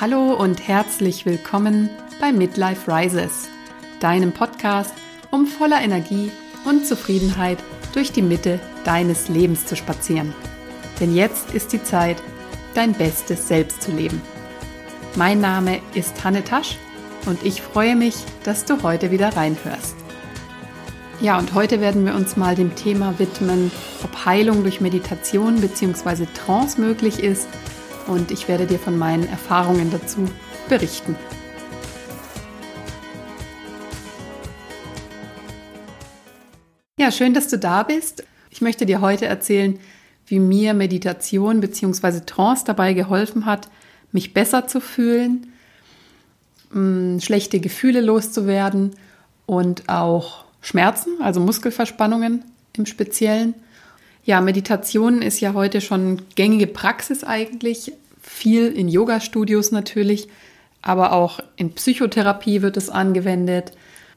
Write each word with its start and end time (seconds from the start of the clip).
Hallo 0.00 0.32
und 0.32 0.68
herzlich 0.68 1.26
willkommen 1.26 1.90
bei 2.20 2.30
Midlife 2.30 2.88
Rises, 2.88 3.48
deinem 3.98 4.30
Podcast, 4.30 4.94
um 5.32 5.48
voller 5.48 5.80
Energie 5.80 6.30
und 6.64 6.86
Zufriedenheit 6.86 7.58
durch 7.94 8.12
die 8.12 8.22
Mitte 8.22 8.60
deines 8.84 9.28
Lebens 9.28 9.66
zu 9.66 9.74
spazieren. 9.74 10.32
Denn 11.00 11.16
jetzt 11.16 11.52
ist 11.52 11.72
die 11.72 11.82
Zeit, 11.82 12.22
dein 12.74 12.92
bestes 12.92 13.48
Selbst 13.48 13.82
zu 13.82 13.90
leben. 13.90 14.22
Mein 15.16 15.40
Name 15.40 15.80
ist 15.94 16.22
Hanne 16.22 16.44
Tasch 16.44 16.76
und 17.26 17.42
ich 17.42 17.60
freue 17.60 17.96
mich, 17.96 18.14
dass 18.44 18.64
du 18.64 18.84
heute 18.84 19.10
wieder 19.10 19.36
reinhörst. 19.36 19.96
Ja, 21.20 21.40
und 21.40 21.54
heute 21.54 21.80
werden 21.80 22.06
wir 22.06 22.14
uns 22.14 22.36
mal 22.36 22.54
dem 22.54 22.76
Thema 22.76 23.18
widmen, 23.18 23.72
ob 24.04 24.24
Heilung 24.24 24.62
durch 24.62 24.80
Meditation 24.80 25.60
bzw. 25.60 26.26
Trance 26.36 26.80
möglich 26.80 27.20
ist 27.20 27.48
und 28.08 28.30
ich 28.30 28.48
werde 28.48 28.66
dir 28.66 28.78
von 28.78 28.98
meinen 28.98 29.28
Erfahrungen 29.28 29.90
dazu 29.90 30.28
berichten. 30.68 31.14
Ja, 36.98 37.12
schön, 37.12 37.32
dass 37.32 37.48
du 37.48 37.58
da 37.58 37.84
bist. 37.84 38.24
Ich 38.50 38.60
möchte 38.60 38.84
dir 38.84 39.00
heute 39.00 39.26
erzählen, 39.26 39.78
wie 40.26 40.40
mir 40.40 40.74
Meditation 40.74 41.60
bzw. 41.60 42.20
Trance 42.26 42.64
dabei 42.66 42.92
geholfen 42.92 43.46
hat, 43.46 43.68
mich 44.10 44.34
besser 44.34 44.66
zu 44.66 44.80
fühlen, 44.80 45.52
mm, 46.72 47.20
schlechte 47.20 47.60
Gefühle 47.60 48.00
loszuwerden 48.00 48.96
und 49.46 49.88
auch 49.88 50.44
Schmerzen, 50.60 51.22
also 51.22 51.40
Muskelverspannungen 51.40 52.44
im 52.76 52.86
Speziellen 52.86 53.54
ja, 54.28 54.42
Meditation 54.42 55.22
ist 55.22 55.40
ja 55.40 55.54
heute 55.54 55.80
schon 55.80 56.20
gängige 56.34 56.66
Praxis 56.66 57.24
eigentlich. 57.24 57.92
Viel 58.20 58.66
in 58.66 58.86
Yoga-Studios 58.86 59.72
natürlich, 59.72 60.28
aber 60.82 61.12
auch 61.12 61.40
in 61.56 61.72
Psychotherapie 61.72 62.60
wird 62.60 62.76
es 62.76 62.90
angewendet. 62.90 63.72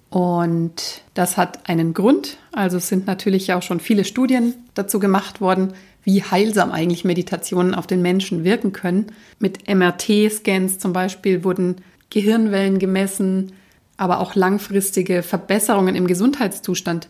Und 0.10 1.02
das 1.14 1.38
hat 1.38 1.70
einen 1.70 1.94
Grund. 1.94 2.36
Also 2.52 2.76
es 2.76 2.90
sind 2.90 3.08
natürlich 3.08 3.54
auch 3.54 3.62
schon 3.62 3.80
viele 3.80 4.04
Studien 4.04 4.56
dazu 4.74 5.00
gemacht 5.00 5.40
worden, 5.40 5.76
wie 6.04 6.22
heilsam 6.22 6.74
eigentlich 6.74 7.06
Meditationen 7.06 7.74
auf 7.74 7.88
den 7.88 8.02
Menschen 8.02 8.44
wirken 8.44 8.74
können. 8.74 9.14
Mit 9.40 9.74
MRT-Scans 9.74 10.78
zum 10.78 10.92
Beispiel 10.92 11.46
wurden 11.46 11.78
Gehirnwellen 12.10 12.80
gemessen, 12.80 13.54
aber 13.96 14.20
auch 14.20 14.36
langfristige 14.36 15.24
Verbesserungen 15.24 15.96
im 15.96 16.06
Gesundheitszustand 16.06 17.08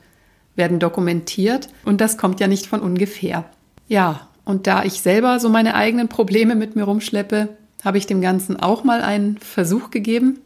werden 0.56 0.80
dokumentiert 0.80 1.70
und 1.86 2.02
das 2.02 2.18
kommt 2.18 2.40
ja 2.40 2.48
nicht 2.48 2.68
von 2.68 2.82
ungefähr. 2.82 3.46
Ja, 3.88 4.28
und 4.46 4.68
da 4.68 4.84
ich 4.84 5.02
selber 5.02 5.40
so 5.40 5.50
meine 5.50 5.76
eigenen 5.76 6.08
Probleme 6.08 6.56
mit 6.56 6.76
mir 6.76 6.84
rumschleppe, 6.84 7.50
habe 7.84 7.98
ich 7.98 8.08
dem 8.08 8.22
Ganzen 8.22 8.60
auch 8.60 8.84
mal 8.84 9.02
einen 9.02 9.38
Versuch 9.38 9.92
gegeben 9.92 10.40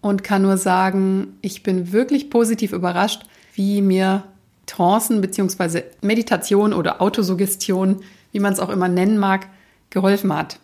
und 0.00 0.24
kann 0.24 0.42
nur 0.42 0.56
sagen, 0.56 1.36
ich 1.42 1.62
bin 1.62 1.92
wirklich 1.92 2.30
positiv 2.30 2.72
überrascht, 2.72 3.24
wie 3.54 3.82
mir 3.82 4.24
Trancen 4.66 5.20
bzw. 5.20 5.82
Meditation 6.02 6.72
oder 6.72 7.00
Autosuggestion, 7.00 8.02
wie 8.32 8.40
man 8.40 8.52
es 8.52 8.60
auch 8.60 8.68
immer 8.68 8.88
nennen 8.88 9.18
mag, 9.18 9.48
geholfen 9.90 10.32
hat. 10.34 10.58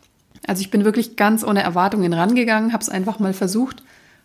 Also 0.47 0.61
ich 0.61 0.71
bin 0.71 0.85
wirklich 0.85 1.17
ganz 1.17 1.45
ohne 1.45 1.63
Erwartungen 1.63 2.13
rangegangen, 2.13 2.73
habe 2.73 2.83
es 2.83 2.89
einfach 2.89 3.19
mal 3.21 3.33
versucht 3.33 3.83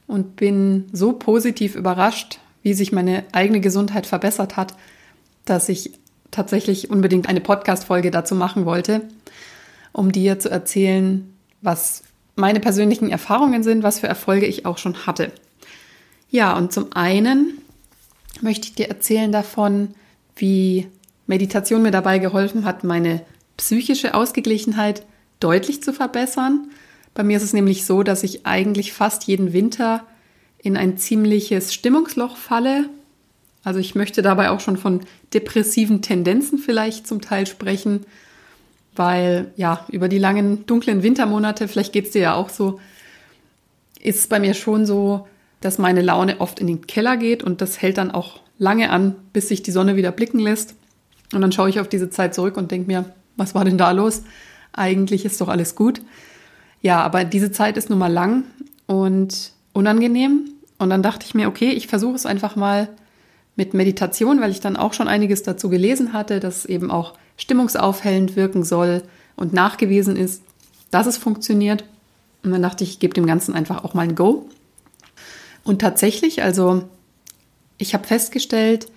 und 0.08 0.36
bin 0.36 0.86
so 0.92 1.14
positiv 1.14 1.76
überrascht, 1.76 2.40
wie 2.64 2.74
sich 2.74 2.92
meine 2.92 3.24
eigene 3.32 3.60
Gesundheit 3.60 4.06
verbessert 4.06 4.58
hat, 4.58 4.76
dass 5.46 5.70
ich 5.70 5.92
tatsächlich 6.32 6.90
unbedingt 6.90 7.30
eine 7.30 7.42
Podcast-Folge 7.42 8.12
dazu 8.12 8.36
machen 8.36 8.66
wollte, 8.66 9.02
um 9.94 10.12
dir 10.12 10.40
zu 10.40 10.50
erzählen, 10.50 11.34
was 11.62 12.04
meine 12.36 12.60
persönlichen 12.60 13.10
Erfahrungen 13.10 13.64
sind, 13.64 13.84
was 13.84 14.00
für 14.00 14.08
Erfolge 14.08 14.46
ich 14.46 14.66
auch 14.66 14.78
schon 14.78 15.08
hatte. 15.08 15.32
Ja, 16.30 16.56
und 16.56 16.72
zum 16.72 16.94
einen 16.94 17.58
möchte 18.42 18.68
ich 18.68 18.76
dir 18.76 18.90
erzählen 18.90 19.32
davon, 19.32 19.96
wie 20.36 20.88
Meditation 21.26 21.82
mir 21.82 21.92
dabei 21.92 22.20
geholfen 22.20 22.66
hat, 22.66 22.84
meine 22.84 23.22
psychische 23.58 24.14
Ausgeglichenheit 24.14 25.04
deutlich 25.40 25.82
zu 25.82 25.94
verbessern. 25.94 26.70
Bei 27.14 27.24
mir 27.24 27.38
ist 27.38 27.44
es 27.44 27.54
nämlich 27.54 27.86
so, 27.86 28.04
dass 28.04 28.24
ich 28.24 28.46
eigentlich 28.46 28.94
fast 28.94 29.24
jeden 29.26 29.54
Winter 29.54 30.06
in 30.60 30.78
ein 30.78 30.98
ziemliches 30.98 31.74
Stimmungsloch 31.74 32.38
falle. 32.38 32.90
Also 33.64 33.80
ich 33.80 33.96
möchte 33.96 34.22
dabei 34.22 34.50
auch 34.50 34.60
schon 34.60 34.78
von 34.78 35.02
depressiven 35.34 36.02
Tendenzen 36.02 36.58
vielleicht 36.58 37.08
zum 37.08 37.22
Teil 37.22 37.48
sprechen, 37.48 38.06
weil 38.96 39.52
ja, 39.56 39.86
über 39.90 40.08
die 40.08 40.18
langen 40.18 40.66
dunklen 40.66 41.04
Wintermonate, 41.04 41.68
vielleicht 41.68 41.94
geht 41.94 42.06
es 42.06 42.12
dir 42.12 42.22
ja 42.22 42.34
auch 42.34 42.50
so, 42.50 42.80
ist 44.00 44.20
es 44.20 44.28
bei 44.28 44.40
mir 44.40 44.54
schon 44.54 44.86
so, 44.86 45.28
dass 45.62 45.78
meine 45.78 46.02
Laune 46.02 46.40
oft 46.40 46.60
in 46.60 46.68
den 46.68 46.88
Keller 46.88 47.18
geht 47.18 47.44
und 47.44 47.62
das 47.62 47.82
hält 47.82 47.98
dann 47.98 48.12
auch 48.12 48.40
lange 48.58 48.90
an, 48.90 49.16
bis 49.34 49.50
sich 49.50 49.64
die 49.64 49.72
Sonne 49.72 49.96
wieder 49.96 50.12
blicken 50.12 50.40
lässt. 50.40 50.76
Und 51.34 51.42
dann 51.42 51.52
schaue 51.52 51.70
ich 51.70 51.80
auf 51.80 51.90
diese 51.90 52.10
Zeit 52.10 52.34
zurück 52.34 52.58
und 52.58 52.72
denke 52.72 52.88
mir, 52.88 53.06
was 53.36 53.54
war 53.54 53.66
denn 53.66 53.78
da 53.78 53.92
los? 53.92 54.24
Eigentlich 54.74 55.26
ist 55.26 55.42
doch 55.42 55.50
alles 55.50 55.76
gut. 55.76 56.02
Ja, 56.82 57.02
aber 57.02 57.26
diese 57.26 57.52
Zeit 57.52 57.78
ist 57.78 57.90
nun 57.90 58.00
mal 58.00 58.12
lang 58.12 58.44
und 58.86 59.52
unangenehm. 59.78 60.50
Und 60.80 60.90
dann 60.90 61.04
dachte 61.04 61.26
ich 61.26 61.34
mir, 61.34 61.48
okay, 61.48 61.70
ich 61.70 61.88
versuche 61.88 62.16
es 62.16 62.26
einfach 62.26 62.56
mal 62.56 62.90
mit 63.56 63.74
Meditation, 63.74 64.42
weil 64.42 64.52
ich 64.52 64.60
dann 64.60 64.76
auch 64.76 64.94
schon 64.94 65.08
einiges 65.08 65.44
dazu 65.44 65.70
gelesen 65.70 66.14
hatte, 66.14 66.40
dass 66.40 66.66
eben 66.66 66.92
auch 66.92 67.14
stimmungsaufhellend 67.38 68.36
wirken 68.36 68.64
soll 68.64 69.04
und 69.36 69.54
nachgewiesen 69.54 70.16
ist, 70.16 70.42
dass 70.92 71.08
es 71.08 71.18
funktioniert. 71.18 71.84
Und 72.44 72.52
dann 72.52 72.62
dachte 72.62 72.84
ich, 72.84 72.92
ich 72.92 73.00
gebe 73.00 73.14
dem 73.14 73.26
Ganzen 73.26 73.54
einfach 73.54 73.84
auch 73.84 73.94
mal 73.94 74.02
ein 74.02 74.16
Go. 74.16 74.48
Und 75.64 75.80
tatsächlich, 75.80 76.44
also 76.44 76.84
ich 77.78 77.94
habe 77.94 78.08
festgestellt, 78.08 78.88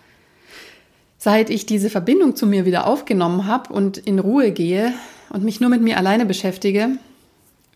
seit 1.19 1.51
ich 1.51 1.67
diese 1.67 1.91
Verbindung 1.91 2.37
zu 2.37 2.47
mir 2.47 2.65
wieder 2.65 2.87
aufgenommen 2.87 3.47
habe 3.47 3.73
und 3.73 3.99
in 3.99 4.19
Ruhe 4.19 4.53
gehe 4.53 4.93
und 5.31 5.45
mich 5.45 5.61
nur 5.61 5.69
mit 5.69 5.83
mir 5.83 5.97
alleine 5.97 6.27
beschäftige, 6.27 6.91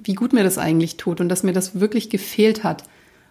wie 0.03 0.15
gut 0.15 0.32
mir 0.32 0.44
das 0.44 0.59
eigentlich 0.59 0.97
tut 0.97 1.21
und 1.21 1.28
dass 1.28 1.42
mir 1.42 1.53
das 1.53 1.81
wirklich 1.81 2.09
gefehlt 2.10 2.65
hat. 2.65 2.84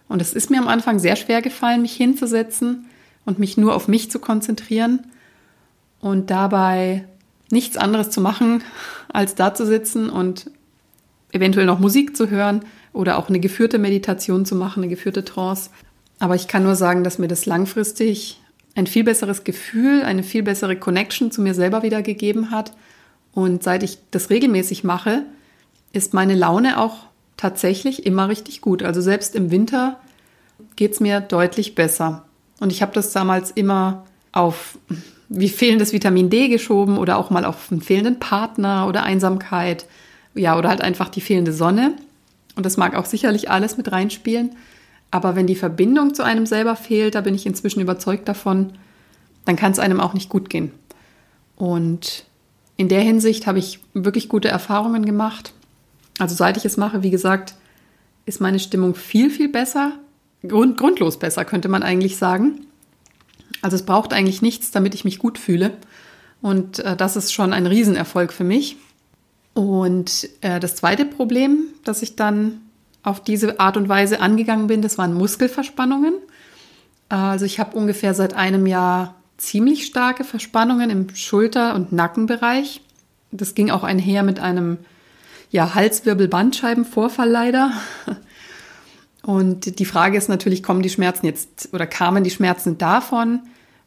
Und 0.08 0.20
es 0.22 0.32
ist 0.32 0.50
mir 0.50 0.60
am 0.60 0.68
Anfang 0.68 0.98
sehr 0.98 1.16
schwer 1.16 1.42
gefallen, 1.42 1.82
mich 1.82 1.94
hinzusetzen 1.94 2.86
und 3.24 3.38
mich 3.38 3.56
nur 3.56 3.74
auf 3.74 3.88
mich 3.88 4.10
zu 4.10 4.18
konzentrieren 4.18 5.06
und 6.00 6.30
dabei 6.30 7.04
nichts 7.50 7.76
anderes 7.76 8.10
zu 8.10 8.20
machen, 8.20 8.62
als 9.12 9.34
da 9.34 9.54
zu 9.54 9.66
sitzen 9.66 10.10
und 10.10 10.50
eventuell 11.32 11.66
noch 11.66 11.78
Musik 11.78 12.16
zu 12.16 12.30
hören 12.30 12.64
oder 12.92 13.18
auch 13.18 13.28
eine 13.28 13.40
geführte 13.40 13.78
Meditation 13.78 14.44
zu 14.44 14.54
machen, 14.54 14.82
eine 14.82 14.90
geführte 14.90 15.24
Trance. 15.24 15.70
Aber 16.18 16.34
ich 16.34 16.48
kann 16.48 16.62
nur 16.62 16.76
sagen, 16.76 17.04
dass 17.04 17.18
mir 17.18 17.28
das 17.28 17.46
langfristig 17.46 18.40
ein 18.74 18.86
viel 18.86 19.04
besseres 19.04 19.44
Gefühl, 19.44 20.02
eine 20.02 20.22
viel 20.22 20.42
bessere 20.42 20.76
Connection 20.76 21.30
zu 21.30 21.40
mir 21.40 21.54
selber 21.54 21.82
wieder 21.82 22.02
gegeben 22.02 22.50
hat. 22.50 22.72
Und 23.32 23.62
seit 23.62 23.82
ich 23.82 23.98
das 24.10 24.30
regelmäßig 24.30 24.84
mache, 24.84 25.22
ist 25.92 26.14
meine 26.14 26.34
Laune 26.34 26.78
auch 26.78 27.06
tatsächlich 27.44 28.06
immer 28.06 28.30
richtig 28.30 28.62
gut. 28.62 28.82
Also 28.82 29.02
selbst 29.02 29.34
im 29.34 29.50
Winter 29.50 30.00
geht 30.76 30.92
es 30.92 31.00
mir 31.00 31.20
deutlich 31.20 31.74
besser. 31.74 32.24
Und 32.58 32.72
ich 32.72 32.80
habe 32.80 32.94
das 32.94 33.12
damals 33.12 33.50
immer 33.50 34.06
auf 34.32 34.78
wie 35.28 35.50
fehlendes 35.50 35.92
Vitamin 35.92 36.30
D 36.30 36.48
geschoben 36.48 36.96
oder 36.96 37.18
auch 37.18 37.28
mal 37.28 37.44
auf 37.44 37.70
einen 37.70 37.82
fehlenden 37.82 38.18
Partner 38.18 38.88
oder 38.88 39.02
Einsamkeit. 39.02 39.84
Ja, 40.34 40.58
oder 40.58 40.70
halt 40.70 40.80
einfach 40.80 41.10
die 41.10 41.20
fehlende 41.20 41.52
Sonne. 41.52 41.92
Und 42.56 42.64
das 42.64 42.78
mag 42.78 42.96
auch 42.96 43.04
sicherlich 43.04 43.50
alles 43.50 43.76
mit 43.76 43.92
reinspielen. 43.92 44.56
Aber 45.10 45.36
wenn 45.36 45.46
die 45.46 45.54
Verbindung 45.54 46.14
zu 46.14 46.22
einem 46.22 46.46
selber 46.46 46.76
fehlt, 46.76 47.14
da 47.14 47.20
bin 47.20 47.34
ich 47.34 47.44
inzwischen 47.44 47.80
überzeugt 47.80 48.26
davon, 48.26 48.72
dann 49.44 49.56
kann 49.56 49.72
es 49.72 49.78
einem 49.78 50.00
auch 50.00 50.14
nicht 50.14 50.30
gut 50.30 50.48
gehen. 50.48 50.72
Und 51.56 52.24
in 52.78 52.88
der 52.88 53.02
Hinsicht 53.02 53.46
habe 53.46 53.58
ich 53.58 53.80
wirklich 53.92 54.30
gute 54.30 54.48
Erfahrungen 54.48 55.04
gemacht. 55.04 55.52
Also 56.18 56.34
seit 56.34 56.56
ich 56.56 56.64
es 56.64 56.76
mache, 56.76 57.02
wie 57.02 57.10
gesagt, 57.10 57.54
ist 58.26 58.40
meine 58.40 58.58
Stimmung 58.58 58.94
viel, 58.94 59.30
viel 59.30 59.48
besser. 59.48 59.92
Grund, 60.46 60.76
grundlos 60.76 61.18
besser, 61.18 61.44
könnte 61.44 61.68
man 61.68 61.82
eigentlich 61.82 62.16
sagen. 62.16 62.66
Also 63.62 63.76
es 63.76 63.84
braucht 63.84 64.12
eigentlich 64.12 64.42
nichts, 64.42 64.70
damit 64.70 64.94
ich 64.94 65.04
mich 65.04 65.18
gut 65.18 65.38
fühle. 65.38 65.72
Und 66.42 66.80
äh, 66.80 66.96
das 66.96 67.16
ist 67.16 67.32
schon 67.32 67.52
ein 67.52 67.66
Riesenerfolg 67.66 68.32
für 68.32 68.44
mich. 68.44 68.76
Und 69.54 70.28
äh, 70.42 70.60
das 70.60 70.76
zweite 70.76 71.06
Problem, 71.06 71.68
das 71.84 72.02
ich 72.02 72.16
dann 72.16 72.60
auf 73.02 73.22
diese 73.22 73.60
Art 73.60 73.76
und 73.76 73.88
Weise 73.88 74.20
angegangen 74.20 74.66
bin, 74.66 74.82
das 74.82 74.98
waren 74.98 75.14
Muskelverspannungen. 75.14 76.14
Also 77.08 77.44
ich 77.44 77.60
habe 77.60 77.76
ungefähr 77.76 78.14
seit 78.14 78.34
einem 78.34 78.66
Jahr 78.66 79.14
ziemlich 79.36 79.86
starke 79.86 80.24
Verspannungen 80.24 80.90
im 80.90 81.14
Schulter- 81.14 81.74
und 81.74 81.92
Nackenbereich. 81.92 82.80
Das 83.30 83.54
ging 83.54 83.70
auch 83.70 83.84
einher 83.84 84.22
mit 84.22 84.40
einem 84.40 84.78
ja, 85.54 85.72
Halswirbel-Bandscheibenvorfall 85.72 87.30
leider. 87.30 87.70
Und 89.22 89.78
die 89.78 89.84
Frage 89.84 90.18
ist 90.18 90.28
natürlich, 90.28 90.64
kommen 90.64 90.82
die 90.82 90.90
Schmerzen 90.90 91.26
jetzt 91.26 91.68
oder 91.72 91.86
kamen 91.86 92.24
die 92.24 92.30
Schmerzen 92.30 92.76
davon 92.76 93.38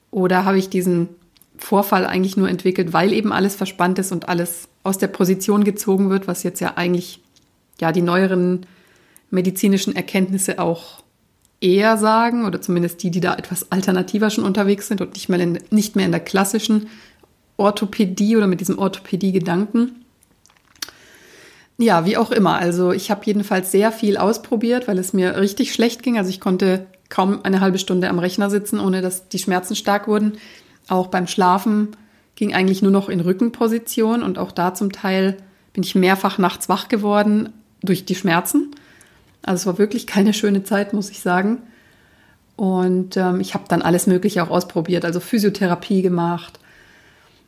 oder 0.09 0.45
habe 0.45 0.57
ich 0.57 0.69
diesen 0.69 1.09
Vorfall 1.57 2.05
eigentlich 2.05 2.37
nur 2.37 2.47
entwickelt, 2.47 2.93
weil 2.93 3.11
eben 3.11 3.33
alles 3.33 3.57
verspannt 3.57 3.99
ist 3.99 4.13
und 4.13 4.29
alles 4.29 4.69
aus 4.83 4.97
der 4.97 5.09
Position 5.09 5.65
gezogen 5.65 6.09
wird, 6.09 6.25
was 6.25 6.43
jetzt 6.43 6.61
ja 6.61 6.77
eigentlich 6.77 7.19
ja 7.81 7.91
die 7.91 8.01
neueren 8.01 8.65
medizinischen 9.29 9.93
Erkenntnisse 9.93 10.59
auch 10.59 11.03
eher 11.59 11.97
sagen 11.97 12.45
oder 12.45 12.61
zumindest 12.61 13.03
die, 13.03 13.11
die 13.11 13.19
da 13.19 13.35
etwas 13.35 13.73
alternativer 13.73 14.29
schon 14.29 14.45
unterwegs 14.45 14.87
sind 14.87 15.01
und 15.01 15.15
nicht 15.15 15.27
mehr 15.27 15.41
in, 15.41 15.59
nicht 15.69 15.97
mehr 15.97 16.05
in 16.05 16.13
der 16.13 16.21
klassischen 16.21 16.87
Orthopädie 17.57 18.37
oder 18.37 18.47
mit 18.47 18.61
diesem 18.61 18.79
Orthopädie-Gedanken. 18.79 20.06
Ja, 21.77 22.05
wie 22.05 22.17
auch 22.17 22.31
immer. 22.31 22.55
Also 22.55 22.91
ich 22.91 23.11
habe 23.11 23.21
jedenfalls 23.25 23.71
sehr 23.71 23.91
viel 23.91 24.17
ausprobiert, 24.17 24.87
weil 24.87 24.97
es 24.97 25.13
mir 25.13 25.37
richtig 25.37 25.73
schlecht 25.73 26.01
ging. 26.01 26.17
Also 26.17 26.29
ich 26.29 26.39
konnte 26.39 26.87
kaum 27.09 27.41
eine 27.43 27.61
halbe 27.61 27.77
Stunde 27.77 28.09
am 28.09 28.19
Rechner 28.19 28.49
sitzen, 28.49 28.79
ohne 28.79 29.01
dass 29.01 29.29
die 29.29 29.39
Schmerzen 29.39 29.75
stark 29.75 30.07
wurden. 30.07 30.33
Auch 30.87 31.07
beim 31.07 31.27
Schlafen 31.27 31.89
ging 32.35 32.53
eigentlich 32.53 32.81
nur 32.81 32.91
noch 32.91 33.09
in 33.09 33.19
Rückenposition 33.19 34.23
und 34.23 34.37
auch 34.37 34.51
da 34.51 34.73
zum 34.73 34.91
Teil 34.91 35.37
bin 35.73 35.83
ich 35.83 35.95
mehrfach 35.95 36.37
nachts 36.37 36.69
wach 36.69 36.87
geworden 36.87 37.53
durch 37.81 38.05
die 38.05 38.15
Schmerzen. 38.15 38.71
Also 39.43 39.61
es 39.61 39.65
war 39.67 39.77
wirklich 39.77 40.07
keine 40.07 40.33
schöne 40.33 40.63
Zeit, 40.63 40.93
muss 40.93 41.11
ich 41.11 41.19
sagen. 41.21 41.59
Und 42.55 43.17
ähm, 43.17 43.39
ich 43.39 43.53
habe 43.53 43.65
dann 43.67 43.83
alles 43.83 44.07
Mögliche 44.07 44.41
auch 44.41 44.49
ausprobiert, 44.49 45.05
also 45.05 45.19
Physiotherapie 45.19 46.01
gemacht, 46.01 46.59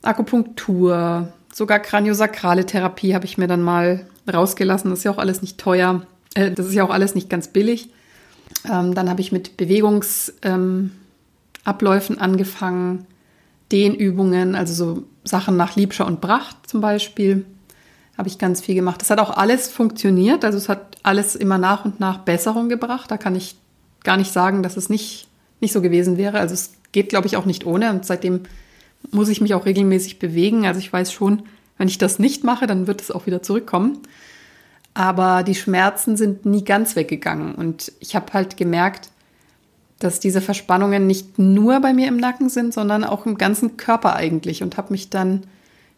Akupunktur, 0.03 1.33
sogar 1.51 1.79
kraniosakrale 1.79 2.65
Therapie 2.65 3.15
habe 3.15 3.25
ich 3.25 3.37
mir 3.37 3.47
dann 3.47 3.61
mal 3.61 4.05
rausgelassen. 4.29 4.89
Das 4.89 4.99
ist 4.99 5.05
ja 5.05 5.11
auch 5.11 5.17
alles 5.17 5.41
nicht 5.41 5.57
teuer. 5.57 6.05
Äh, 6.33 6.51
das 6.51 6.67
ist 6.67 6.73
ja 6.73 6.83
auch 6.83 6.89
alles 6.89 7.15
nicht 7.15 7.29
ganz 7.29 7.47
billig. 7.49 7.89
Ähm, 8.69 8.93
dann 8.95 9.09
habe 9.09 9.21
ich 9.21 9.31
mit 9.31 9.57
Bewegungsabläufen 9.57 10.91
ähm, 12.15 12.21
angefangen, 12.21 13.05
Dehnübungen, 13.71 14.55
also 14.55 14.73
so 14.73 15.03
Sachen 15.23 15.57
nach 15.57 15.75
Liebscher 15.75 16.07
und 16.07 16.21
Bracht 16.21 16.57
zum 16.67 16.81
Beispiel, 16.81 17.45
habe 18.17 18.27
ich 18.27 18.37
ganz 18.37 18.61
viel 18.61 18.75
gemacht. 18.75 19.01
Das 19.01 19.09
hat 19.09 19.19
auch 19.19 19.29
alles 19.29 19.69
funktioniert. 19.69 20.43
Also 20.43 20.57
es 20.57 20.67
hat 20.67 20.97
alles 21.03 21.35
immer 21.35 21.57
nach 21.57 21.85
und 21.85 21.99
nach 21.99 22.19
Besserung 22.19 22.67
gebracht. 22.67 23.09
Da 23.09 23.17
kann 23.17 23.35
ich 23.35 23.55
gar 24.03 24.17
nicht 24.17 24.33
sagen, 24.33 24.61
dass 24.61 24.75
es 24.75 24.89
nicht, 24.89 25.29
nicht 25.61 25.71
so 25.71 25.81
gewesen 25.81 26.17
wäre. 26.17 26.39
Also 26.39 26.53
es 26.53 26.73
geht, 26.91 27.09
glaube 27.09 27.27
ich, 27.27 27.37
auch 27.37 27.45
nicht 27.45 27.65
ohne. 27.65 27.91
Und 27.91 28.05
seitdem 28.05 28.41
muss 29.11 29.29
ich 29.29 29.39
mich 29.39 29.53
auch 29.53 29.65
regelmäßig 29.65 30.19
bewegen. 30.19 30.65
Also 30.65 30.79
ich 30.79 30.91
weiß 30.91 31.13
schon, 31.13 31.43
wenn 31.79 31.87
ich 31.87 31.97
das 31.97 32.19
nicht 32.19 32.43
mache, 32.43 32.67
dann 32.67 32.85
wird 32.85 33.01
es 33.01 33.09
auch 33.09 33.25
wieder 33.25 33.41
zurückkommen. 33.41 33.99
Aber 34.93 35.43
die 35.43 35.55
Schmerzen 35.55 36.17
sind 36.17 36.45
nie 36.45 36.65
ganz 36.65 36.95
weggegangen. 36.95 37.55
Und 37.55 37.93
ich 38.01 38.15
habe 38.15 38.33
halt 38.33 38.57
gemerkt, 38.57 39.09
dass 39.97 40.19
diese 40.19 40.41
Verspannungen 40.41 41.07
nicht 41.07 41.39
nur 41.39 41.79
bei 41.79 41.93
mir 41.93 42.09
im 42.09 42.17
Nacken 42.17 42.49
sind, 42.49 42.73
sondern 42.73 43.05
auch 43.05 43.25
im 43.25 43.37
ganzen 43.37 43.77
Körper 43.77 44.15
eigentlich. 44.15 44.61
Und 44.61 44.75
habe 44.75 44.91
mich 44.91 45.09
dann 45.09 45.43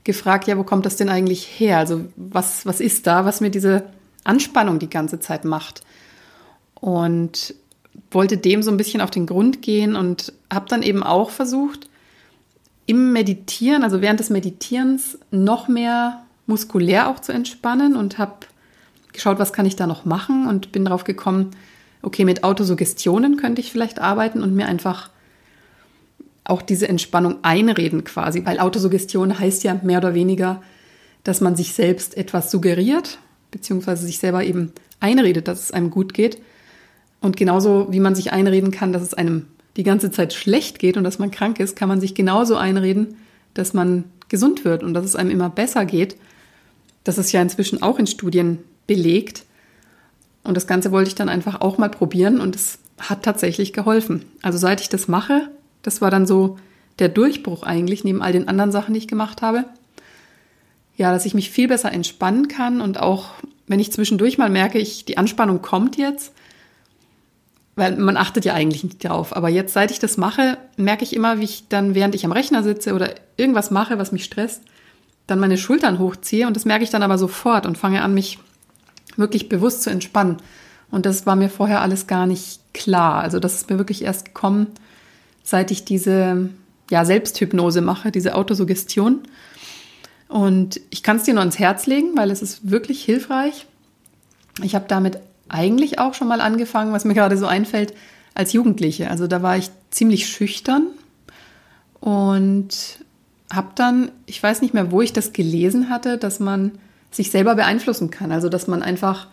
gefragt, 0.03 0.47
ja, 0.47 0.57
wo 0.57 0.63
kommt 0.63 0.85
das 0.85 0.97
denn 0.97 1.09
eigentlich 1.09 1.45
her? 1.45 1.79
Also 1.79 2.05
was, 2.15 2.65
was 2.67 2.79
ist 2.79 3.07
da, 3.07 3.25
was 3.25 3.41
mir 3.41 3.49
diese 3.49 3.83
Anspannung 4.23 4.77
die 4.77 4.89
ganze 4.89 5.19
Zeit 5.19 5.45
macht? 5.45 5.81
Und 6.75 7.55
wollte 8.11 8.37
dem 8.37 8.61
so 8.61 8.69
ein 8.69 8.77
bisschen 8.77 9.01
auf 9.01 9.11
den 9.11 9.25
Grund 9.25 9.63
gehen 9.63 9.95
und 9.95 10.31
habe 10.53 10.69
dann 10.69 10.83
eben 10.83 11.01
auch 11.01 11.31
versucht, 11.31 11.89
im 12.91 13.13
Meditieren, 13.13 13.83
also 13.83 14.01
während 14.01 14.19
des 14.19 14.29
Meditierens, 14.29 15.17
noch 15.31 15.69
mehr 15.69 16.23
muskulär 16.45 17.07
auch 17.07 17.19
zu 17.19 17.31
entspannen 17.31 17.95
und 17.95 18.17
habe 18.17 18.33
geschaut, 19.13 19.39
was 19.39 19.53
kann 19.53 19.65
ich 19.65 19.77
da 19.77 19.87
noch 19.87 20.03
machen 20.03 20.45
und 20.45 20.73
bin 20.73 20.83
darauf 20.83 21.05
gekommen, 21.05 21.51
okay, 22.01 22.25
mit 22.25 22.43
Autosuggestionen 22.43 23.37
könnte 23.37 23.61
ich 23.61 23.71
vielleicht 23.71 23.99
arbeiten 23.99 24.43
und 24.43 24.53
mir 24.53 24.65
einfach 24.65 25.09
auch 26.43 26.61
diese 26.61 26.89
Entspannung 26.89 27.37
einreden 27.43 28.03
quasi, 28.03 28.45
weil 28.45 28.59
Autosuggestion 28.59 29.39
heißt 29.39 29.63
ja 29.63 29.79
mehr 29.83 29.99
oder 29.99 30.13
weniger, 30.13 30.61
dass 31.23 31.39
man 31.39 31.55
sich 31.55 31.71
selbst 31.71 32.17
etwas 32.17 32.51
suggeriert, 32.51 33.19
beziehungsweise 33.51 34.05
sich 34.05 34.17
selber 34.17 34.43
eben 34.43 34.73
einredet, 34.99 35.47
dass 35.47 35.61
es 35.61 35.71
einem 35.71 35.91
gut 35.91 36.13
geht. 36.13 36.41
Und 37.21 37.37
genauso 37.37 37.87
wie 37.91 38.01
man 38.01 38.15
sich 38.15 38.33
einreden 38.33 38.71
kann, 38.71 38.91
dass 38.91 39.01
es 39.01 39.13
einem 39.13 39.47
die 39.77 39.83
ganze 39.83 40.11
Zeit 40.11 40.33
schlecht 40.33 40.79
geht 40.79 40.97
und 40.97 41.03
dass 41.03 41.19
man 41.19 41.31
krank 41.31 41.59
ist, 41.59 41.75
kann 41.75 41.89
man 41.89 42.01
sich 42.01 42.15
genauso 42.15 42.55
einreden, 42.57 43.17
dass 43.53 43.73
man 43.73 44.05
gesund 44.29 44.65
wird 44.65 44.83
und 44.83 44.93
dass 44.93 45.05
es 45.05 45.15
einem 45.15 45.31
immer 45.31 45.49
besser 45.49 45.85
geht. 45.85 46.15
Das 47.03 47.17
ist 47.17 47.31
ja 47.31 47.41
inzwischen 47.41 47.81
auch 47.81 47.99
in 47.99 48.07
Studien 48.07 48.59
belegt. 48.87 49.45
Und 50.43 50.55
das 50.55 50.67
Ganze 50.67 50.91
wollte 50.91 51.09
ich 51.09 51.15
dann 51.15 51.29
einfach 51.29 51.61
auch 51.61 51.77
mal 51.77 51.89
probieren 51.89 52.39
und 52.39 52.55
es 52.55 52.79
hat 52.99 53.23
tatsächlich 53.23 53.73
geholfen. 53.73 54.25
Also 54.41 54.57
seit 54.57 54.81
ich 54.81 54.89
das 54.89 55.07
mache, 55.07 55.49
das 55.81 56.01
war 56.01 56.11
dann 56.11 56.27
so 56.27 56.57
der 56.99 57.09
Durchbruch 57.09 57.63
eigentlich, 57.63 58.03
neben 58.03 58.21
all 58.21 58.31
den 58.31 58.47
anderen 58.47 58.71
Sachen, 58.71 58.93
die 58.93 58.99
ich 58.99 59.07
gemacht 59.07 59.41
habe. 59.41 59.65
Ja, 60.97 61.11
dass 61.11 61.25
ich 61.25 61.33
mich 61.33 61.49
viel 61.49 61.67
besser 61.67 61.91
entspannen 61.91 62.47
kann 62.47 62.81
und 62.81 62.99
auch, 62.99 63.31
wenn 63.67 63.79
ich 63.79 63.91
zwischendurch 63.91 64.37
mal 64.37 64.49
merke, 64.49 64.77
ich, 64.77 65.05
die 65.05 65.17
Anspannung 65.17 65.61
kommt 65.61 65.97
jetzt, 65.97 66.33
weil 67.75 67.95
man 67.95 68.17
achtet 68.17 68.45
ja 68.45 68.53
eigentlich 68.53 68.83
nicht 68.83 69.03
darauf. 69.03 69.35
Aber 69.35 69.49
jetzt, 69.49 69.73
seit 69.73 69.91
ich 69.91 69.99
das 69.99 70.17
mache, 70.17 70.57
merke 70.77 71.03
ich 71.03 71.15
immer, 71.15 71.39
wie 71.39 71.45
ich 71.45 71.67
dann, 71.69 71.95
während 71.95 72.15
ich 72.15 72.25
am 72.25 72.31
Rechner 72.31 72.63
sitze 72.63 72.93
oder 72.93 73.15
irgendwas 73.37 73.71
mache, 73.71 73.97
was 73.97 74.11
mich 74.11 74.25
stresst, 74.25 74.61
dann 75.27 75.39
meine 75.39 75.57
Schultern 75.57 75.99
hochziehe 75.99 76.47
und 76.47 76.55
das 76.55 76.65
merke 76.65 76.83
ich 76.83 76.89
dann 76.89 77.03
aber 77.03 77.17
sofort 77.17 77.65
und 77.65 77.77
fange 77.77 78.01
an, 78.01 78.13
mich 78.13 78.39
wirklich 79.15 79.49
bewusst 79.49 79.83
zu 79.83 79.89
entspannen. 79.89 80.37
Und 80.89 81.05
das 81.05 81.25
war 81.25 81.35
mir 81.35 81.49
vorher 81.49 81.81
alles 81.81 82.07
gar 82.07 82.25
nicht 82.25 82.59
klar. 82.73 83.21
Also 83.21 83.39
das 83.39 83.55
ist 83.55 83.69
mir 83.69 83.77
wirklich 83.77 84.03
erst 84.03 84.25
gekommen, 84.25 84.67
seit 85.43 85.71
ich 85.71 85.85
diese 85.85 86.49
ja, 86.89 87.05
Selbsthypnose 87.05 87.81
mache, 87.81 88.11
diese 88.11 88.35
Autosuggestion. 88.35 89.19
Und 90.27 90.81
ich 90.89 91.03
kann 91.03 91.17
es 91.17 91.23
dir 91.23 91.33
nur 91.33 91.41
ans 91.41 91.59
Herz 91.59 91.87
legen, 91.87 92.17
weil 92.17 92.31
es 92.31 92.41
ist 92.41 92.69
wirklich 92.69 93.03
hilfreich. 93.03 93.65
Ich 94.61 94.75
habe 94.75 94.85
damit 94.87 95.19
eigentlich 95.51 95.99
auch 95.99 96.13
schon 96.13 96.27
mal 96.27 96.41
angefangen, 96.41 96.93
was 96.93 97.05
mir 97.05 97.13
gerade 97.13 97.37
so 97.37 97.45
einfällt, 97.45 97.93
als 98.33 98.53
Jugendliche. 98.53 99.09
Also 99.09 99.27
da 99.27 99.43
war 99.43 99.57
ich 99.57 99.69
ziemlich 99.89 100.27
schüchtern 100.27 100.87
und 101.99 102.99
habe 103.51 103.69
dann, 103.75 104.11
ich 104.25 104.41
weiß 104.41 104.61
nicht 104.61 104.73
mehr, 104.73 104.91
wo 104.91 105.01
ich 105.01 105.11
das 105.11 105.33
gelesen 105.33 105.89
hatte, 105.89 106.17
dass 106.17 106.39
man 106.39 106.71
sich 107.11 107.31
selber 107.31 107.55
beeinflussen 107.55 108.09
kann. 108.09 108.31
Also 108.31 108.47
dass 108.47 108.67
man 108.67 108.81
einfach 108.81 109.27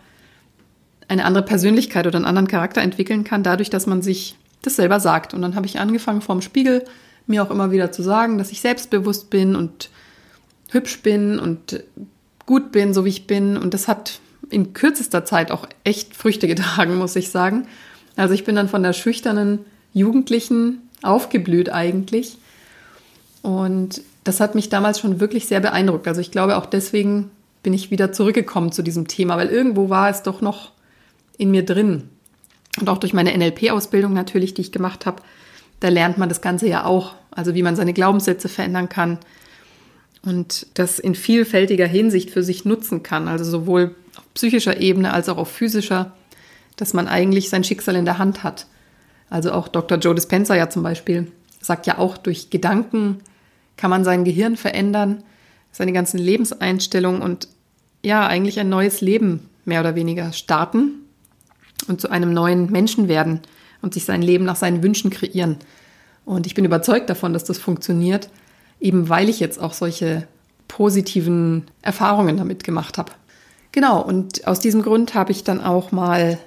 eine 1.07 1.23
andere 1.23 1.43
Persönlichkeit 1.43 2.05
oder 2.05 2.17
einen 2.17 2.25
anderen 2.25 2.49
Charakter 2.49 2.81
entwickeln 2.81 3.23
kann, 3.23 3.41
dadurch, 3.41 3.69
dass 3.69 3.87
man 3.87 4.01
sich 4.01 4.35
das 4.61 4.75
selber 4.75 4.99
sagt. 4.99 5.33
Und 5.33 5.41
dann 5.41 5.55
habe 5.55 5.65
ich 5.65 5.79
angefangen, 5.79 6.21
vorm 6.21 6.41
Spiegel 6.41 6.83
mir 7.25 7.41
auch 7.41 7.51
immer 7.51 7.71
wieder 7.71 7.91
zu 7.91 8.03
sagen, 8.03 8.37
dass 8.37 8.51
ich 8.51 8.59
selbstbewusst 8.59 9.29
bin 9.29 9.55
und 9.55 9.89
hübsch 10.69 11.01
bin 11.01 11.39
und 11.39 11.83
gut 12.45 12.71
bin, 12.71 12.93
so 12.93 13.05
wie 13.05 13.09
ich 13.09 13.25
bin. 13.25 13.55
Und 13.55 13.73
das 13.73 13.87
hat 13.87 14.19
in 14.49 14.73
kürzester 14.73 15.25
Zeit 15.25 15.51
auch 15.51 15.67
echt 15.83 16.15
Früchte 16.15 16.47
getragen, 16.47 16.95
muss 16.95 17.15
ich 17.15 17.29
sagen. 17.29 17.67
Also 18.15 18.33
ich 18.33 18.43
bin 18.43 18.55
dann 18.55 18.69
von 18.69 18.83
der 18.83 18.93
schüchternen 18.93 19.59
Jugendlichen 19.93 20.81
aufgeblüht 21.01 21.69
eigentlich. 21.69 22.37
Und 23.41 24.01
das 24.23 24.39
hat 24.39 24.55
mich 24.55 24.69
damals 24.69 24.99
schon 24.99 25.19
wirklich 25.19 25.47
sehr 25.47 25.59
beeindruckt. 25.59 26.07
Also 26.07 26.21
ich 26.21 26.31
glaube 26.31 26.57
auch 26.57 26.65
deswegen 26.65 27.31
bin 27.63 27.73
ich 27.73 27.91
wieder 27.91 28.11
zurückgekommen 28.11 28.71
zu 28.71 28.81
diesem 28.81 29.07
Thema, 29.07 29.37
weil 29.37 29.49
irgendwo 29.49 29.89
war 29.89 30.09
es 30.09 30.23
doch 30.23 30.41
noch 30.41 30.71
in 31.37 31.51
mir 31.51 31.65
drin. 31.65 32.09
Und 32.79 32.89
auch 32.89 32.97
durch 32.97 33.13
meine 33.13 33.35
NLP-Ausbildung 33.37 34.13
natürlich, 34.13 34.53
die 34.53 34.61
ich 34.61 34.71
gemacht 34.71 35.05
habe, 35.05 35.21
da 35.79 35.89
lernt 35.89 36.17
man 36.17 36.29
das 36.29 36.41
Ganze 36.41 36.67
ja 36.67 36.85
auch. 36.85 37.15
Also 37.31 37.55
wie 37.55 37.63
man 37.63 37.75
seine 37.75 37.93
Glaubenssätze 37.93 38.49
verändern 38.49 38.89
kann 38.89 39.17
und 40.23 40.67
das 40.73 40.99
in 40.99 41.15
vielfältiger 41.15 41.87
Hinsicht 41.87 42.31
für 42.31 42.43
sich 42.43 42.65
nutzen 42.65 43.03
kann. 43.03 43.27
Also 43.27 43.45
sowohl 43.45 43.95
auf 44.19 44.33
psychischer 44.33 44.79
Ebene 44.79 45.13
als 45.13 45.29
auch 45.29 45.37
auf 45.37 45.49
physischer, 45.49 46.13
dass 46.75 46.93
man 46.93 47.07
eigentlich 47.07 47.49
sein 47.49 47.63
Schicksal 47.63 47.95
in 47.95 48.05
der 48.05 48.17
Hand 48.17 48.43
hat. 48.43 48.67
Also 49.29 49.51
auch 49.51 49.67
Dr. 49.67 49.97
Joe 49.97 50.15
Dispenza 50.15 50.55
ja 50.55 50.69
zum 50.69 50.83
Beispiel 50.83 51.31
sagt 51.61 51.87
ja 51.87 51.97
auch, 51.97 52.17
durch 52.17 52.49
Gedanken 52.49 53.19
kann 53.77 53.89
man 53.89 54.03
sein 54.03 54.23
Gehirn 54.23 54.57
verändern, 54.57 55.23
seine 55.71 55.93
ganzen 55.93 56.17
Lebenseinstellungen 56.17 57.21
und 57.21 57.47
ja, 58.01 58.27
eigentlich 58.27 58.59
ein 58.59 58.69
neues 58.69 59.01
Leben 59.01 59.49
mehr 59.65 59.81
oder 59.81 59.95
weniger 59.95 60.31
starten 60.31 60.93
und 61.87 61.99
zu 62.01 62.09
einem 62.09 62.33
neuen 62.33 62.71
Menschen 62.71 63.07
werden 63.07 63.41
und 63.81 63.93
sich 63.93 64.05
sein 64.05 64.21
Leben 64.21 64.45
nach 64.45 64.55
seinen 64.55 64.83
Wünschen 64.83 65.11
kreieren. 65.11 65.57
Und 66.25 66.45
ich 66.47 66.55
bin 66.55 66.65
überzeugt 66.65 67.09
davon, 67.09 67.33
dass 67.33 67.43
das 67.43 67.59
funktioniert, 67.59 68.29
eben 68.79 69.09
weil 69.09 69.29
ich 69.29 69.39
jetzt 69.39 69.59
auch 69.59 69.73
solche 69.73 70.27
positiven 70.67 71.65
Erfahrungen 71.81 72.37
damit 72.37 72.63
gemacht 72.63 72.97
habe. 72.97 73.11
Genau, 73.71 74.01
und 74.01 74.47
aus 74.47 74.59
diesem 74.59 74.81
Grund 74.81 75.13
habe 75.13 75.31
ich 75.31 75.43
dann 75.43 75.61
auch 75.61 75.91
mal 75.91 76.39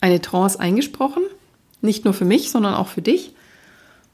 eine 0.00 0.20
Trance 0.20 0.58
eingesprochen. 0.58 1.22
Nicht 1.82 2.04
nur 2.04 2.14
für 2.14 2.24
mich, 2.24 2.50
sondern 2.50 2.74
auch 2.74 2.88
für 2.88 3.02
dich, 3.02 3.34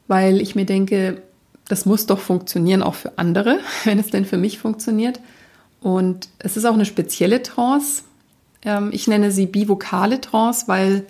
weil 0.08 0.40
ich 0.40 0.54
mir 0.54 0.66
denke, 0.66 1.22
das 1.68 1.86
muss 1.86 2.06
doch 2.06 2.18
funktionieren 2.18 2.82
auch 2.82 2.94
für 2.94 3.18
andere, 3.18 3.58
wenn 3.84 3.98
es 3.98 4.10
denn 4.10 4.24
für 4.24 4.38
mich 4.38 4.58
funktioniert. 4.58 5.20
Und 5.80 6.28
es 6.38 6.56
ist 6.56 6.64
auch 6.64 6.74
eine 6.74 6.86
spezielle 6.86 7.42
Trance. 7.42 8.02
Ähm, 8.62 8.90
ich 8.92 9.06
nenne 9.06 9.30
sie 9.30 9.46
bivokale 9.46 10.20
Trance, 10.20 10.66
weil, 10.66 11.06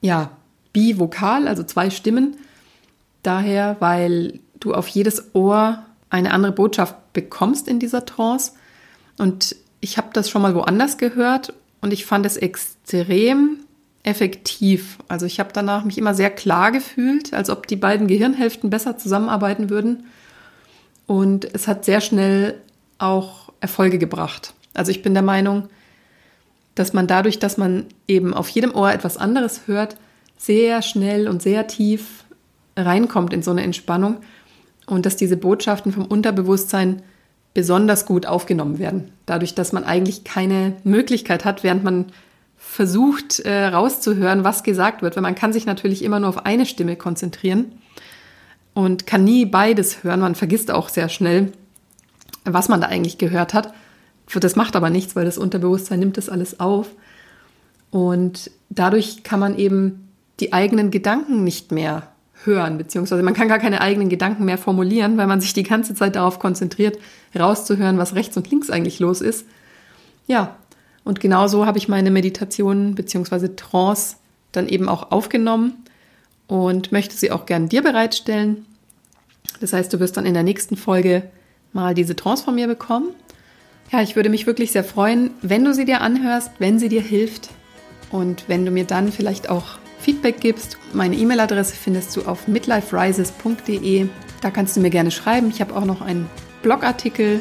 ja, 0.00 0.30
bivokal, 0.72 1.46
also 1.46 1.62
zwei 1.62 1.90
Stimmen. 1.90 2.36
Daher, 3.22 3.76
weil 3.80 4.40
du 4.58 4.74
auf 4.74 4.88
jedes 4.88 5.34
Ohr 5.34 5.84
eine 6.08 6.32
andere 6.32 6.52
Botschaft 6.52 6.96
bekommst 7.12 7.68
in 7.68 7.78
dieser 7.78 8.04
Trance. 8.04 8.52
Und 9.18 9.56
ich 9.80 9.96
habe 9.96 10.08
das 10.12 10.28
schon 10.28 10.42
mal 10.42 10.54
woanders 10.54 10.98
gehört 10.98 11.52
und 11.80 11.92
ich 11.92 12.04
fand 12.04 12.26
es 12.26 12.36
extrem 12.36 13.58
effektiv. 14.02 14.98
Also 15.08 15.26
ich 15.26 15.40
habe 15.40 15.50
danach 15.52 15.84
mich 15.84 15.98
immer 15.98 16.14
sehr 16.14 16.30
klar 16.30 16.72
gefühlt, 16.72 17.34
als 17.34 17.50
ob 17.50 17.66
die 17.66 17.76
beiden 17.76 18.06
Gehirnhälften 18.06 18.70
besser 18.70 18.96
zusammenarbeiten 18.96 19.70
würden. 19.70 20.04
Und 21.06 21.52
es 21.54 21.68
hat 21.68 21.84
sehr 21.84 22.00
schnell 22.00 22.60
auch 22.98 23.52
Erfolge 23.60 23.98
gebracht. 23.98 24.54
Also 24.74 24.90
ich 24.90 25.02
bin 25.02 25.14
der 25.14 25.22
Meinung, 25.22 25.68
dass 26.74 26.92
man 26.92 27.06
dadurch, 27.06 27.38
dass 27.38 27.58
man 27.58 27.86
eben 28.06 28.32
auf 28.32 28.48
jedem 28.48 28.74
Ohr 28.74 28.92
etwas 28.92 29.16
anderes 29.16 29.62
hört, 29.66 29.96
sehr 30.38 30.80
schnell 30.82 31.28
und 31.28 31.42
sehr 31.42 31.66
tief 31.66 32.24
reinkommt 32.76 33.32
in 33.34 33.42
so 33.42 33.50
eine 33.50 33.62
Entspannung 33.62 34.18
und 34.86 35.04
dass 35.04 35.16
diese 35.16 35.36
Botschaften 35.36 35.92
vom 35.92 36.06
Unterbewusstsein 36.06 37.02
besonders 37.54 38.06
gut 38.06 38.26
aufgenommen 38.26 38.78
werden. 38.78 39.10
Dadurch, 39.26 39.54
dass 39.54 39.72
man 39.72 39.84
eigentlich 39.84 40.24
keine 40.24 40.74
Möglichkeit 40.84 41.44
hat, 41.44 41.62
während 41.62 41.82
man 41.84 42.06
versucht 42.56 43.40
äh, 43.40 43.66
rauszuhören, 43.66 44.44
was 44.44 44.62
gesagt 44.62 45.02
wird, 45.02 45.16
weil 45.16 45.22
man 45.22 45.34
kann 45.34 45.52
sich 45.52 45.66
natürlich 45.66 46.04
immer 46.04 46.20
nur 46.20 46.28
auf 46.28 46.46
eine 46.46 46.66
Stimme 46.66 46.96
konzentrieren 46.96 47.72
und 48.74 49.06
kann 49.06 49.24
nie 49.24 49.46
beides 49.46 50.04
hören. 50.04 50.20
Man 50.20 50.34
vergisst 50.34 50.70
auch 50.70 50.88
sehr 50.88 51.08
schnell, 51.08 51.52
was 52.44 52.68
man 52.68 52.80
da 52.80 52.86
eigentlich 52.86 53.18
gehört 53.18 53.54
hat. 53.54 53.74
Das 54.32 54.54
macht 54.54 54.76
aber 54.76 54.90
nichts, 54.90 55.16
weil 55.16 55.24
das 55.24 55.38
Unterbewusstsein 55.38 55.98
nimmt 55.98 56.16
das 56.16 56.28
alles 56.28 56.60
auf. 56.60 56.90
Und 57.90 58.52
dadurch 58.68 59.24
kann 59.24 59.40
man 59.40 59.58
eben 59.58 60.08
die 60.38 60.52
eigenen 60.52 60.92
Gedanken 60.92 61.42
nicht 61.42 61.72
mehr 61.72 62.09
hören, 62.44 62.78
beziehungsweise 62.78 63.22
man 63.22 63.34
kann 63.34 63.48
gar 63.48 63.58
keine 63.58 63.80
eigenen 63.80 64.08
Gedanken 64.08 64.44
mehr 64.44 64.58
formulieren, 64.58 65.16
weil 65.16 65.26
man 65.26 65.40
sich 65.40 65.52
die 65.52 65.62
ganze 65.62 65.94
Zeit 65.94 66.16
darauf 66.16 66.38
konzentriert, 66.38 66.98
rauszuhören, 67.38 67.98
was 67.98 68.14
rechts 68.14 68.36
und 68.36 68.50
links 68.50 68.70
eigentlich 68.70 68.98
los 68.98 69.20
ist. 69.20 69.46
Ja, 70.26 70.56
und 71.04 71.20
genau 71.20 71.48
so 71.48 71.66
habe 71.66 71.78
ich 71.78 71.88
meine 71.88 72.10
Meditation 72.10 72.94
beziehungsweise 72.94 73.56
Trance 73.56 74.16
dann 74.52 74.68
eben 74.68 74.88
auch 74.88 75.10
aufgenommen 75.10 75.74
und 76.46 76.92
möchte 76.92 77.16
sie 77.16 77.30
auch 77.30 77.46
gern 77.46 77.68
dir 77.68 77.82
bereitstellen. 77.82 78.66
Das 79.60 79.72
heißt, 79.72 79.92
du 79.92 80.00
wirst 80.00 80.16
dann 80.16 80.26
in 80.26 80.34
der 80.34 80.42
nächsten 80.42 80.76
Folge 80.76 81.22
mal 81.72 81.94
diese 81.94 82.16
Trance 82.16 82.44
von 82.44 82.54
mir 82.54 82.66
bekommen. 82.66 83.08
Ja, 83.92 84.02
ich 84.02 84.14
würde 84.14 84.28
mich 84.28 84.46
wirklich 84.46 84.72
sehr 84.72 84.84
freuen, 84.84 85.30
wenn 85.42 85.64
du 85.64 85.74
sie 85.74 85.84
dir 85.84 86.00
anhörst, 86.00 86.52
wenn 86.58 86.78
sie 86.78 86.88
dir 86.88 87.02
hilft 87.02 87.50
und 88.10 88.44
wenn 88.48 88.64
du 88.64 88.70
mir 88.70 88.84
dann 88.84 89.10
vielleicht 89.10 89.48
auch 89.48 89.79
Feedback 90.00 90.40
gibst. 90.40 90.78
Meine 90.92 91.16
E-Mail-Adresse 91.16 91.76
findest 91.76 92.16
du 92.16 92.22
auf 92.22 92.48
midliferises.de. 92.48 94.08
Da 94.40 94.50
kannst 94.50 94.76
du 94.76 94.80
mir 94.80 94.90
gerne 94.90 95.10
schreiben. 95.10 95.50
Ich 95.50 95.60
habe 95.60 95.76
auch 95.76 95.84
noch 95.84 96.00
einen 96.00 96.28
Blogartikel 96.62 97.40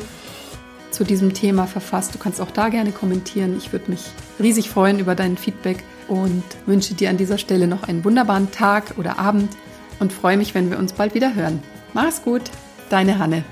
zu 0.91 1.03
diesem 1.03 1.33
Thema 1.33 1.67
verfasst. 1.67 2.13
Du 2.13 2.19
kannst 2.19 2.41
auch 2.41 2.51
da 2.51 2.69
gerne 2.69 2.91
kommentieren. 2.91 3.55
Ich 3.57 3.71
würde 3.71 3.89
mich 3.91 4.05
riesig 4.39 4.69
freuen 4.69 4.99
über 4.99 5.15
dein 5.15 5.37
Feedback 5.37 5.83
und 6.07 6.43
wünsche 6.65 6.93
dir 6.93 7.09
an 7.09 7.17
dieser 7.17 7.37
Stelle 7.37 7.67
noch 7.67 7.83
einen 7.83 8.03
wunderbaren 8.03 8.51
Tag 8.51 8.95
oder 8.97 9.19
Abend 9.19 9.49
und 9.99 10.11
freue 10.11 10.37
mich, 10.37 10.55
wenn 10.55 10.71
wir 10.71 10.79
uns 10.79 10.93
bald 10.93 11.13
wieder 11.13 11.35
hören. 11.35 11.61
Mach's 11.93 12.21
gut, 12.21 12.43
deine 12.89 13.19
Hanne. 13.19 13.43